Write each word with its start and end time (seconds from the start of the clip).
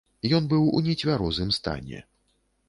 Ён 0.37 0.47
быў 0.53 0.63
у 0.77 0.81
нецвярозым 0.87 1.53
стане. 1.59 2.03